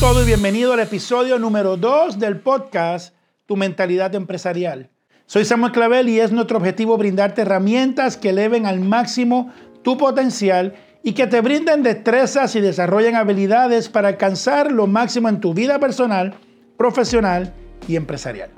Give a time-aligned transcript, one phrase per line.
[0.00, 3.14] todos y bienvenido al episodio número 2 del podcast
[3.46, 4.90] Tu Mentalidad Empresarial.
[5.26, 9.52] Soy Samuel Clavel y es nuestro objetivo brindarte herramientas que eleven al máximo
[9.82, 15.40] tu potencial y que te brinden destrezas y desarrollen habilidades para alcanzar lo máximo en
[15.40, 16.34] tu vida personal,
[16.76, 17.52] profesional
[17.88, 18.50] y empresarial.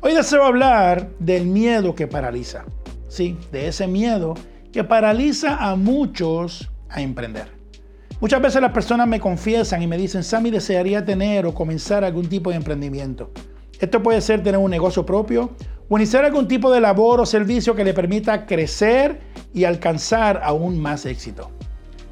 [0.00, 2.66] Hoy deseo hablar del miedo que paraliza.
[3.08, 4.34] Sí, de ese miedo
[4.70, 7.51] que paraliza a muchos a emprender.
[8.22, 12.28] Muchas veces las personas me confiesan y me dicen, Sammy desearía tener o comenzar algún
[12.28, 13.32] tipo de emprendimiento.
[13.80, 15.50] Esto puede ser tener un negocio propio
[15.88, 19.18] o iniciar algún tipo de labor o servicio que le permita crecer
[19.52, 21.50] y alcanzar aún más éxito.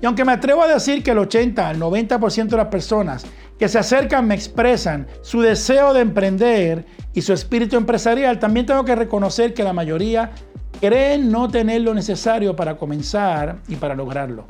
[0.02, 3.24] Y aunque me atrevo a decir que el 80 al 90% de las personas
[3.56, 8.84] que se acercan me expresan su deseo de emprender y su espíritu empresarial, también tengo
[8.84, 10.32] que reconocer que la mayoría
[10.80, 14.44] creen no tener lo necesario para comenzar y para lograrlo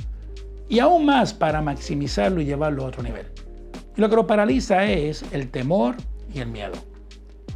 [0.70, 3.26] y aún más para maximizarlo y llevarlo a otro nivel.
[3.96, 5.96] Lo que lo paraliza es el temor
[6.32, 6.74] y el miedo.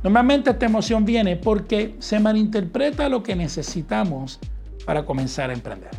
[0.03, 4.41] Normalmente esta emoción viene porque se malinterpreta lo que necesitamos
[4.85, 5.93] para comenzar a emprender.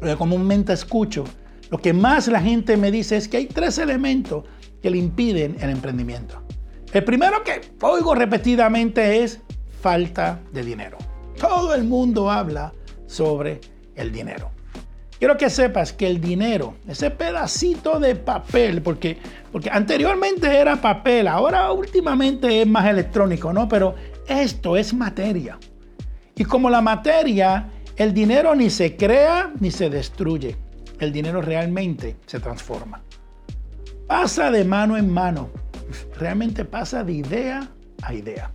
[0.00, 1.24] Lo comúnmente escucho,
[1.70, 4.44] lo que más la gente me dice es que hay tres elementos
[4.80, 6.40] que le impiden el emprendimiento.
[6.92, 9.40] El primero que oigo repetidamente es
[9.80, 10.98] falta de dinero.
[11.38, 12.72] Todo el mundo habla
[13.06, 13.60] sobre
[13.96, 14.52] el dinero.
[15.22, 19.18] Quiero que sepas que el dinero, ese pedacito de papel, porque,
[19.52, 23.68] porque anteriormente era papel, ahora últimamente es más electrónico, ¿no?
[23.68, 23.94] Pero
[24.26, 25.60] esto es materia.
[26.34, 30.56] Y como la materia, el dinero ni se crea ni se destruye.
[30.98, 33.00] El dinero realmente se transforma.
[34.08, 35.50] Pasa de mano en mano.
[36.18, 37.68] Realmente pasa de idea
[38.02, 38.50] a idea.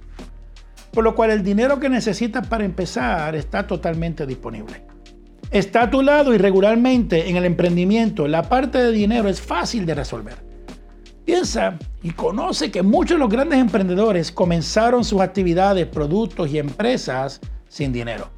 [0.92, 4.87] Por lo cual el dinero que necesitas para empezar está totalmente disponible
[5.52, 9.86] está a tu lado y regularmente en el emprendimiento, la parte de dinero es fácil
[9.86, 10.36] de resolver.
[11.26, 17.42] Piensa y conoce que muchos de los grandes emprendedores comenzaron sus actividades, productos y empresas
[17.68, 18.30] sin dinero.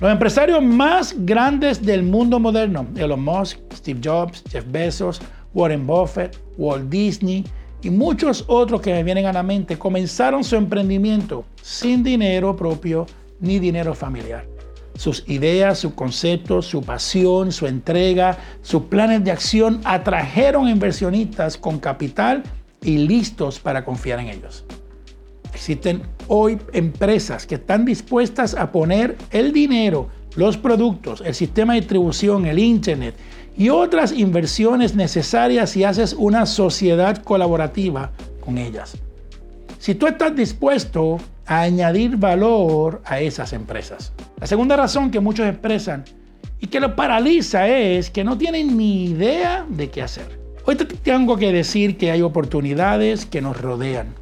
[0.00, 5.20] Los empresarios más grandes del mundo moderno, Elon Musk, Steve Jobs, Jeff Bezos,
[5.52, 7.44] Warren Buffett, Walt Disney
[7.82, 13.06] y muchos otros que me vienen a la mente, comenzaron su emprendimiento sin dinero propio
[13.40, 14.59] ni dinero familiar
[15.00, 21.78] sus ideas, sus conceptos, su pasión, su entrega, sus planes de acción atrajeron inversionistas con
[21.78, 22.42] capital
[22.82, 24.66] y listos para confiar en ellos.
[25.54, 31.80] Existen hoy empresas que están dispuestas a poner el dinero, los productos, el sistema de
[31.80, 33.14] distribución, el Internet
[33.56, 38.10] y otras inversiones necesarias si haces una sociedad colaborativa
[38.44, 38.98] con ellas.
[39.78, 41.16] Si tú estás dispuesto
[41.46, 44.12] a añadir valor a esas empresas.
[44.40, 46.04] La segunda razón que muchos expresan
[46.60, 50.40] y que lo paraliza es que no tienen ni idea de qué hacer.
[50.64, 54.14] Hoy te tengo que decir que hay oportunidades que nos rodean.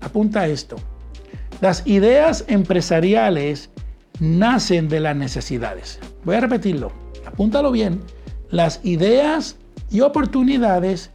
[0.00, 0.76] Apunta esto.
[1.60, 3.70] Las ideas empresariales
[4.20, 5.98] nacen de las necesidades.
[6.24, 6.92] Voy a repetirlo.
[7.26, 8.00] Apúntalo bien.
[8.50, 9.56] Las ideas
[9.90, 11.10] y oportunidades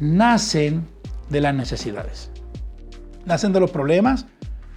[0.00, 0.86] nacen
[1.30, 2.30] de las necesidades.
[3.26, 4.26] Nacen de los problemas,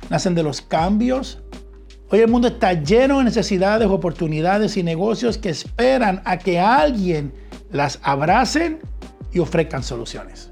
[0.09, 1.39] nacen de los cambios.
[2.11, 7.33] Hoy el mundo está lleno de necesidades, oportunidades y negocios que esperan a que alguien
[7.71, 8.79] las abracen
[9.33, 10.49] y ofrezcan soluciones.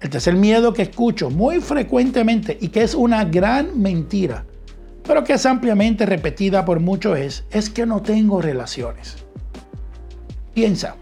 [0.00, 4.46] El tercer miedo que escucho muy frecuentemente y que es una gran mentira,
[5.04, 9.16] pero que es ampliamente repetida por muchos es, es que no tengo relaciones.
[10.54, 10.96] Piensa,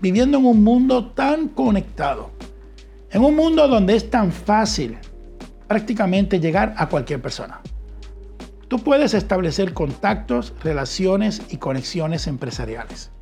[0.00, 2.30] viviendo en un mundo tan conectado,
[3.10, 4.98] en un mundo donde es tan fácil
[5.66, 7.60] prácticamente llegar a cualquier persona.
[8.74, 13.12] Tú puedes establecer contactos, relaciones y conexiones empresariales.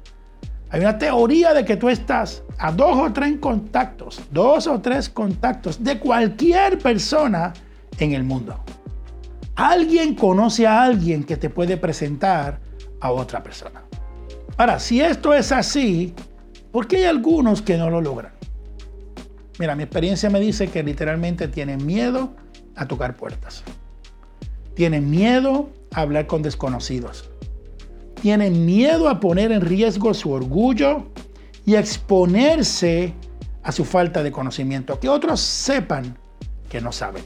[0.70, 5.10] Hay una teoría de que tú estás a dos o tres contactos, dos o tres
[5.10, 7.52] contactos de cualquier persona
[7.98, 8.65] en el mundo.
[9.54, 12.59] Alguien conoce a alguien que te puede presentar
[13.03, 13.82] a otra persona.
[14.56, 16.15] Ahora, si esto es así,
[16.71, 18.32] ¿por qué hay algunos que no lo logran?
[19.59, 22.34] Mira, mi experiencia me dice que literalmente tienen miedo
[22.74, 23.62] a tocar puertas.
[24.74, 27.30] Tienen miedo a hablar con desconocidos.
[28.21, 31.07] Tienen miedo a poner en riesgo su orgullo
[31.66, 33.15] y a exponerse
[33.63, 36.16] a su falta de conocimiento, que otros sepan
[36.69, 37.22] que no saben.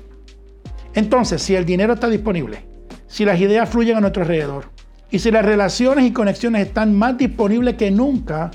[0.94, 2.64] Entonces, si el dinero está disponible,
[3.06, 4.70] si las ideas fluyen a nuestro alrededor
[5.10, 8.50] y si las relaciones y conexiones están más disponibles que nunca,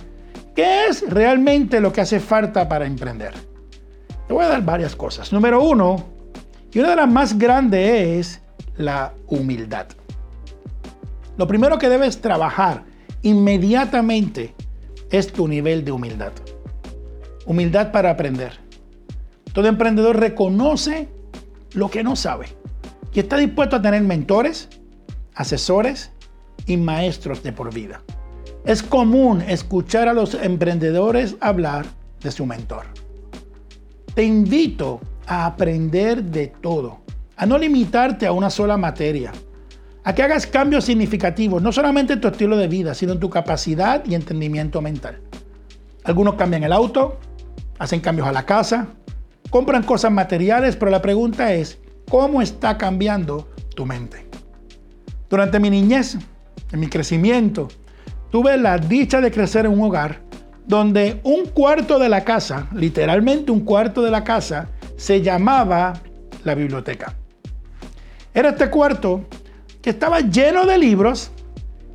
[0.56, 3.34] ¿qué es realmente lo que hace falta para emprender?
[4.28, 5.32] Te voy a dar varias cosas.
[5.32, 6.04] Número uno,
[6.74, 8.42] y una de las más grandes es
[8.81, 9.88] la humildad.
[11.38, 12.83] Lo primero que debes trabajar
[13.22, 14.54] inmediatamente
[15.10, 16.31] es tu nivel de humildad.
[17.45, 18.60] Humildad para aprender.
[19.54, 21.10] Todo emprendedor reconoce
[21.74, 22.48] lo que no sabe
[23.13, 24.69] y está dispuesto a tener mentores,
[25.36, 26.12] asesores
[26.66, 28.01] y maestros de por vida.
[28.66, 31.86] Es común escuchar a los emprendedores hablar
[32.22, 32.86] de su mentor.
[34.13, 37.00] Te invito a aprender de todo,
[37.42, 39.32] a no limitarte a una sola materia,
[40.04, 43.32] a que hagas cambios significativos, no solamente en tu estilo de vida, sino en tu
[43.32, 45.22] capacidad y entendimiento mental.
[46.04, 47.18] Algunos cambian el auto,
[47.80, 48.90] hacen cambios a la casa,
[49.50, 54.28] compran cosas materiales, pero la pregunta es, ¿cómo está cambiando tu mente?
[55.28, 56.20] Durante mi niñez,
[56.72, 57.70] en mi crecimiento,
[58.30, 60.22] tuve la dicha de crecer en un hogar
[60.68, 65.94] donde un cuarto de la casa, literalmente un cuarto de la casa, se llamaba
[66.44, 67.16] la biblioteca.
[68.33, 69.25] Era este cuarto
[69.81, 71.31] que estaba lleno de libros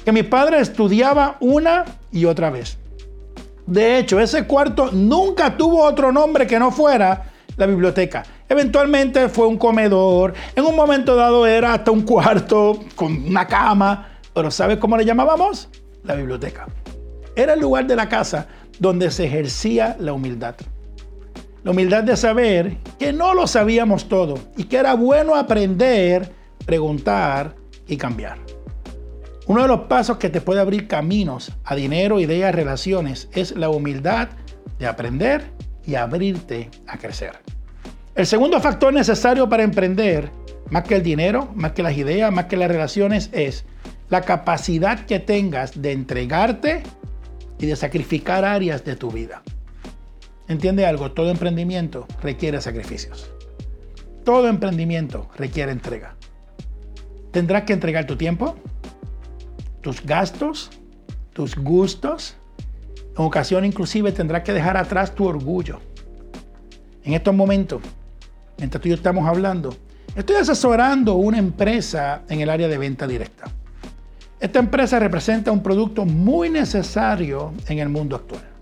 [0.05, 2.79] que mi padre estudiaba una y otra vez.
[3.67, 8.23] De hecho, ese cuarto nunca tuvo otro nombre que no fuera la biblioteca.
[8.49, 14.21] Eventualmente fue un comedor, en un momento dado era hasta un cuarto con una cama,
[14.33, 15.69] pero ¿sabes cómo le llamábamos?
[16.05, 16.67] La biblioteca.
[17.35, 18.47] Era el lugar de la casa
[18.79, 20.55] donde se ejercía la humildad.
[21.67, 26.31] La humildad de saber que no lo sabíamos todo y que era bueno aprender,
[26.65, 27.57] preguntar
[27.89, 28.39] y cambiar.
[29.49, 33.69] Uno de los pasos que te puede abrir caminos a dinero, ideas, relaciones es la
[33.69, 34.29] humildad
[34.79, 35.51] de aprender
[35.85, 37.33] y abrirte a crecer.
[38.15, 40.31] El segundo factor necesario para emprender,
[40.71, 43.65] más que el dinero, más que las ideas, más que las relaciones, es
[44.09, 46.85] la capacidad que tengas de entregarte
[47.59, 49.43] y de sacrificar áreas de tu vida.
[50.49, 53.31] Entiende algo, todo emprendimiento requiere sacrificios.
[54.25, 56.17] Todo emprendimiento requiere entrega.
[57.33, 58.57] Tendrás que entregar tu tiempo,
[59.81, 60.71] tus gastos,
[61.33, 62.37] tus gustos.
[63.17, 65.81] En ocasión inclusive tendrás que dejar atrás tu orgullo.
[67.03, 67.83] En estos momentos,
[68.59, 69.77] mientras tú y yo estamos hablando,
[70.15, 73.45] estoy asesorando una empresa en el área de venta directa.
[74.39, 78.56] Esta empresa representa un producto muy necesario en el mundo actual.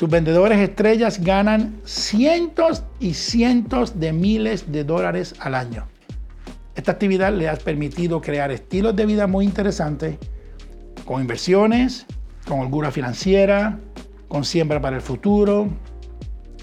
[0.00, 5.88] Sus vendedores estrellas ganan cientos y cientos de miles de dólares al año.
[6.74, 10.16] Esta actividad le ha permitido crear estilos de vida muy interesantes,
[11.04, 12.06] con inversiones,
[12.48, 13.78] con holgura financiera,
[14.28, 15.68] con siembra para el futuro.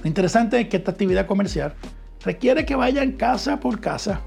[0.01, 1.75] Lo interesante es que esta actividad comercial
[2.25, 4.21] requiere que vayan casa por casa,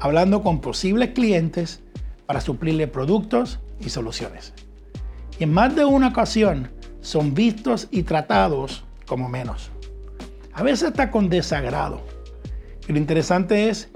[0.00, 1.82] hablando con posibles clientes
[2.24, 4.54] para suplirle productos y soluciones.
[5.38, 6.70] Y en más de una ocasión
[7.04, 9.70] son vistos y tratados como menos.
[10.54, 12.00] A veces está con desagrado.
[12.88, 13.90] Y lo interesante es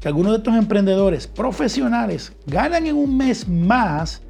[0.00, 4.22] que algunos de estos emprendedores profesionales ganan en un mes más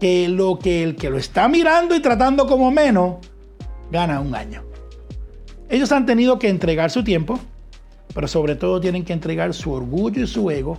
[0.00, 3.16] que lo que el que lo está mirando y tratando como menos
[3.90, 4.64] gana un año.
[5.68, 7.38] Ellos han tenido que entregar su tiempo,
[8.12, 10.78] pero sobre todo tienen que entregar su orgullo y su ego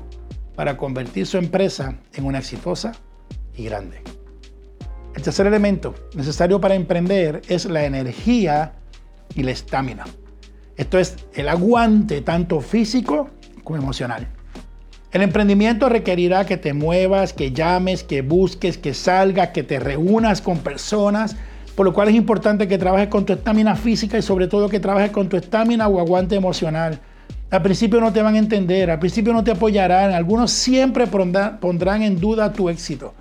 [0.55, 2.91] para convertir su empresa en una exitosa
[3.55, 4.01] y grande.
[5.15, 8.73] El tercer elemento necesario para emprender es la energía
[9.35, 10.05] y la estamina.
[10.77, 13.29] Esto es el aguante tanto físico
[13.63, 14.27] como emocional.
[15.12, 20.41] El emprendimiento requerirá que te muevas, que llames, que busques, que salgas, que te reúnas
[20.41, 21.36] con personas,
[21.75, 24.79] por lo cual es importante que trabajes con tu estamina física y sobre todo que
[24.79, 27.01] trabajes con tu estamina o aguante emocional.
[27.50, 32.01] Al principio no te van a entender, al principio no te apoyarán, algunos siempre pondrán
[32.01, 33.13] en duda tu éxito.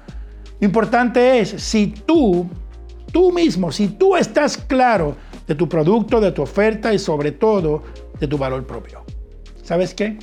[0.60, 2.48] Lo importante es si tú,
[3.12, 7.82] tú mismo, si tú estás claro de tu producto, de tu oferta y sobre todo
[8.18, 9.02] de tu valor propio.
[9.62, 10.18] ¿Sabes qué?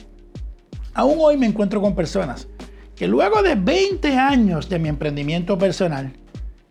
[0.93, 2.47] Aún hoy me encuentro con personas
[2.95, 6.13] que luego de 20 años de mi emprendimiento personal,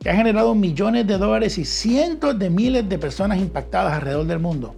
[0.01, 4.41] que ha generado millones de dólares y cientos de miles de personas impactadas alrededor del
[4.41, 4.75] mundo,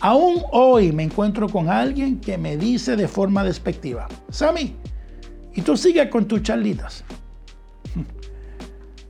[0.00, 4.76] Aún hoy me encuentro con alguien que me dice de forma despectiva, Sammy,
[5.54, 7.04] y tú sigues con tus charlitas.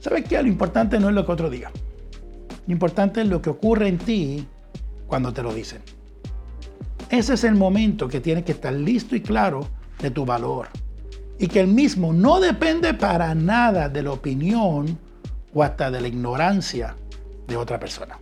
[0.00, 0.40] ¿Sabes qué?
[0.42, 1.70] Lo importante no es lo que otro diga.
[2.66, 4.46] Lo importante es lo que ocurre en ti
[5.06, 5.82] cuando te lo dicen.
[7.10, 9.66] Ese es el momento que tienes que estar listo y claro
[10.00, 10.68] de tu valor.
[11.38, 14.98] Y que el mismo no depende para nada de la opinión
[15.54, 16.94] o hasta de la ignorancia
[17.46, 18.18] de otra persona.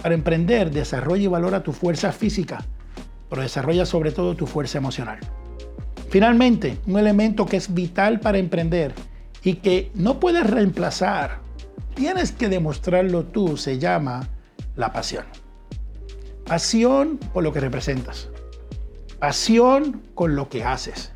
[0.00, 2.64] Para emprender, desarrolla y valora tu fuerza física,
[3.28, 5.18] pero desarrolla sobre todo tu fuerza emocional.
[6.08, 8.94] Finalmente, un elemento que es vital para emprender
[9.42, 11.40] y que no puedes reemplazar,
[11.94, 14.28] tienes que demostrarlo tú, se llama
[14.76, 15.24] la pasión.
[16.44, 18.28] Pasión por lo que representas.
[19.18, 21.12] Pasión con lo que haces.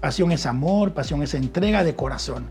[0.00, 2.50] Pasión es amor, pasión es entrega de corazón.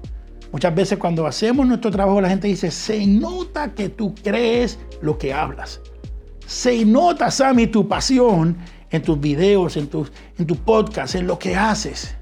[0.52, 5.18] Muchas veces cuando hacemos nuestro trabajo la gente dice, se nota que tú crees lo
[5.18, 5.80] que hablas.
[6.48, 8.58] Se nota, Sammy, tu pasión
[8.90, 12.16] en tus videos, en, tus, en tu podcast, en lo que haces.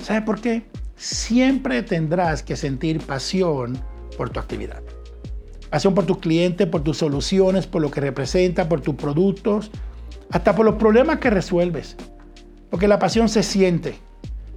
[0.00, 0.64] ¿Sabes por qué?
[1.00, 3.82] Siempre tendrás que sentir pasión
[4.18, 4.82] por tu actividad.
[5.70, 9.70] Pasión por tus clientes, por tus soluciones, por lo que representa, por tus productos,
[10.30, 11.96] hasta por los problemas que resuelves.
[12.68, 13.94] Porque la pasión se siente,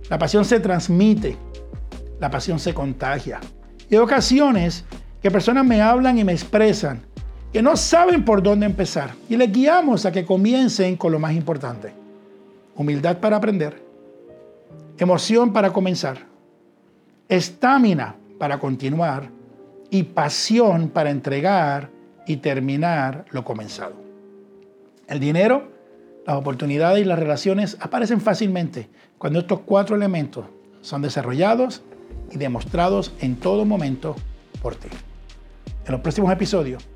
[0.10, 1.38] la pasión se transmite,
[2.20, 3.40] la pasión se contagia.
[3.90, 4.84] Y hay ocasiones
[5.22, 7.04] que personas me hablan y me expresan
[7.54, 11.32] que no saben por dónde empezar y les guiamos a que comiencen con lo más
[11.36, 11.94] importante.
[12.76, 13.82] Humildad para aprender,
[14.98, 16.33] emoción para comenzar,
[17.36, 19.30] estamina para continuar
[19.90, 21.90] y pasión para entregar
[22.28, 23.96] y terminar lo comenzado.
[25.08, 25.72] El dinero,
[26.28, 30.46] las oportunidades y las relaciones aparecen fácilmente cuando estos cuatro elementos
[30.82, 31.82] son desarrollados
[32.32, 34.16] y demostrados en todo momento
[34.62, 34.90] por ti.
[35.86, 36.88] En los próximos episodios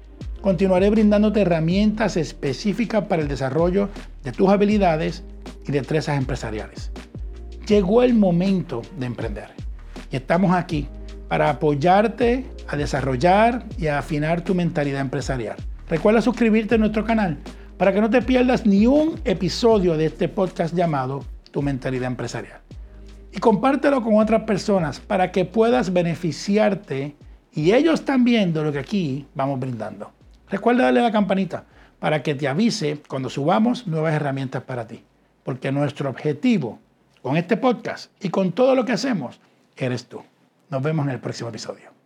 [0.42, 3.90] continuaré brindándote herramientas específicas para el desarrollo
[4.24, 5.24] de tus habilidades
[5.68, 6.92] y destrezas empresariales.
[7.68, 9.67] Llegó el momento de emprender
[10.12, 10.88] y estamos aquí
[11.28, 15.58] para apoyarte a desarrollar y a afinar tu mentalidad empresarial.
[15.90, 17.38] Recuerda suscribirte a nuestro canal
[17.78, 22.62] para que no te pierdas ni un episodio de este podcast llamado Tu mentalidad empresarial.
[23.32, 27.16] Y compártelo con otras personas para que puedas beneficiarte
[27.54, 30.12] y ellos también de lo que aquí vamos brindando.
[30.50, 31.66] Recuerda darle a la campanita
[32.00, 35.04] para que te avise cuando subamos nuevas herramientas para ti.
[35.44, 36.80] Porque nuestro objetivo
[37.22, 39.40] con este podcast y con todo lo que hacemos
[39.86, 40.24] eres tú.
[40.70, 41.97] Nos vemos en el próximo episodio.